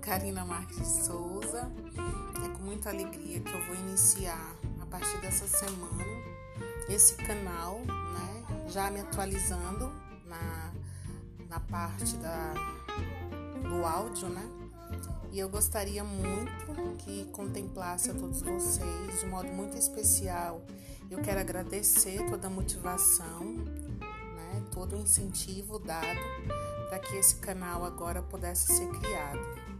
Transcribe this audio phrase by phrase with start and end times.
[0.00, 1.70] Karina Marques de Souza.
[2.44, 6.04] É com muita alegria que eu vou iniciar a partir dessa semana
[6.88, 8.44] esse canal, né?
[8.68, 9.92] Já me atualizando
[10.24, 10.72] na,
[11.48, 12.54] na parte da,
[13.68, 14.48] do áudio, né?
[15.30, 20.62] E eu gostaria muito que contemplasse a todos vocês de modo muito especial.
[21.10, 23.56] Eu quero agradecer toda a motivação,
[24.56, 24.66] né?
[24.72, 26.20] todo o incentivo dado
[26.88, 29.75] para que esse canal agora pudesse ser criado.